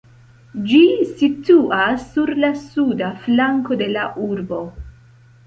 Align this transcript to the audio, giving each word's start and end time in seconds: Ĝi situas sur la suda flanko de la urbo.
Ĝi 0.69 0.79
situas 1.19 2.07
sur 2.15 2.33
la 2.45 2.49
suda 2.63 3.11
flanko 3.27 3.79
de 3.83 3.91
la 3.93 4.09
urbo. 4.31 4.65